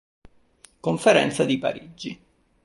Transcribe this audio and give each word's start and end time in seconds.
Conferenza 0.79 1.45
di 1.45 1.59
Parigi 1.59 2.19